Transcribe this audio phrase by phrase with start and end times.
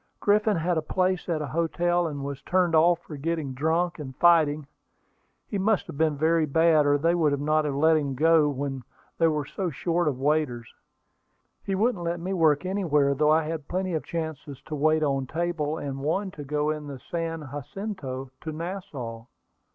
[0.19, 4.15] Griffin had a place at a hotel, and was turned off for getting drunk, and
[4.15, 4.65] fighting.
[5.47, 8.81] He must have been very bad, or they would not have let him go when
[9.19, 10.73] they were so short of waiters.
[11.61, 15.27] He wouldn't let me work anywhere, though I had plenty of chances to wait on
[15.27, 19.25] table, and one to go in the San Jacinto to Nassau.